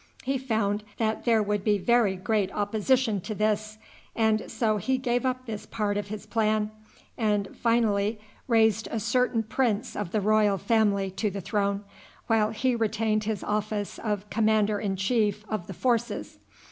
He 0.23 0.39
found 0.39 0.83
that 0.97 1.25
there 1.25 1.43
would 1.43 1.63
be 1.63 1.77
very 1.77 2.15
great 2.15 2.51
opposition 2.53 3.21
to 3.21 3.35
this, 3.35 3.77
and 4.15 4.49
so 4.49 4.77
he 4.77 4.97
gave 4.97 5.27
up 5.27 5.45
this 5.45 5.67
part 5.67 5.95
of 5.95 6.07
his 6.07 6.25
plan, 6.25 6.71
and 7.19 7.55
finally 7.55 8.19
raised 8.47 8.87
a 8.89 8.99
certain 8.99 9.43
prince 9.43 9.95
of 9.95 10.11
the 10.11 10.19
royal 10.19 10.57
family 10.57 11.11
to 11.11 11.29
the 11.29 11.39
throne, 11.39 11.83
while 12.25 12.49
he 12.49 12.73
retained 12.75 13.25
his 13.25 13.43
office 13.43 13.99
of 13.99 14.27
commander 14.31 14.79
in 14.79 14.95
chief 14.95 15.45
of 15.47 15.67
the 15.67 15.73
forces. 15.75 16.39